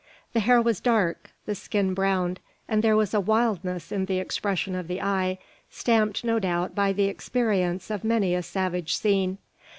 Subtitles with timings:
[0.33, 4.73] The hair was dark, the skin browned; and there was a wildness in the expression
[4.73, 5.37] of the eye,
[5.69, 9.37] stamped, no doubt, by the experience of many a savage scene.